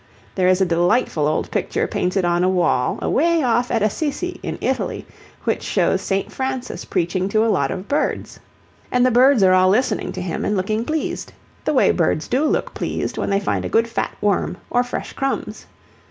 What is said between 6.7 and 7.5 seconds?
preaching to